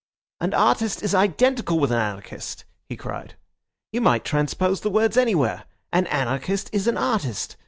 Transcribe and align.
"An 0.39 0.55
artist 0.55 1.03
is 1.03 1.13
identical 1.13 1.77
with 1.77 1.91
an 1.91 1.99
anarchist," 1.99 2.65
he 2.89 2.97
cried. 2.97 3.35
"You 3.91 4.01
might 4.01 4.25
transpose 4.25 4.81
the 4.81 4.89
words 4.89 5.15
anywhere. 5.15 5.65
An 5.93 6.07
anarchist 6.07 6.71
is 6.73 6.87
an 6.87 6.97
artist. 6.97 7.55